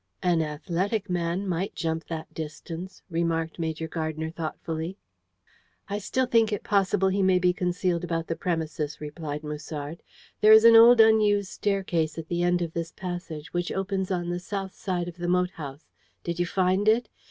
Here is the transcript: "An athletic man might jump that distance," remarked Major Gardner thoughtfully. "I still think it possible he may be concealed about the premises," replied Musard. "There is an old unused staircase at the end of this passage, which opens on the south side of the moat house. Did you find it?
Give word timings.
"An 0.23 0.41
athletic 0.41 1.11
man 1.11 1.47
might 1.47 1.75
jump 1.75 2.07
that 2.07 2.33
distance," 2.33 3.03
remarked 3.11 3.59
Major 3.59 3.87
Gardner 3.87 4.31
thoughtfully. 4.31 4.97
"I 5.89 5.99
still 5.99 6.25
think 6.25 6.51
it 6.51 6.63
possible 6.63 7.09
he 7.09 7.21
may 7.21 7.37
be 7.37 7.53
concealed 7.53 8.03
about 8.03 8.25
the 8.25 8.35
premises," 8.35 8.99
replied 8.99 9.43
Musard. 9.43 10.01
"There 10.39 10.53
is 10.53 10.65
an 10.65 10.75
old 10.75 11.01
unused 11.01 11.51
staircase 11.51 12.17
at 12.17 12.29
the 12.29 12.41
end 12.41 12.63
of 12.63 12.73
this 12.73 12.91
passage, 12.91 13.53
which 13.53 13.71
opens 13.71 14.09
on 14.09 14.27
the 14.29 14.39
south 14.39 14.73
side 14.73 15.07
of 15.07 15.17
the 15.17 15.27
moat 15.27 15.51
house. 15.51 15.85
Did 16.23 16.39
you 16.39 16.47
find 16.47 16.87
it? 16.87 17.07